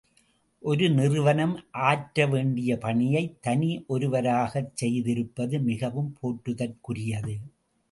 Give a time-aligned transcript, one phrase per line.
[0.63, 1.53] ஒரு நிறுவனம்
[1.81, 7.35] ஆற்ற வேண்டிய பணியை, தனி ஒருவராக செய்திருப்பது மிகவும் போற்றுதற்குரியது.